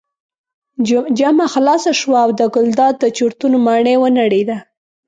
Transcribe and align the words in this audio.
جمعه 1.19 1.47
خلاصه 1.53 1.91
شوه 2.01 2.17
او 2.25 2.29
د 2.39 2.41
ګلداد 2.55 2.93
د 2.99 3.05
چورتونو 3.17 3.57
ماڼۍ 3.67 3.95
ونړېده. 3.99 4.57